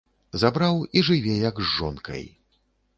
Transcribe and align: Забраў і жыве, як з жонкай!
Забраў 0.43 0.81
і 0.97 1.05
жыве, 1.11 1.37
як 1.49 1.55
з 1.63 1.67
жонкай! 1.77 2.29